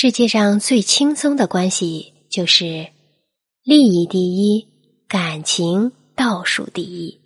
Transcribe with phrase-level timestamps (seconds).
[0.00, 2.86] 世界上最轻松的关系就是
[3.64, 4.68] 利益第一
[5.08, 7.20] 感情倒数第一。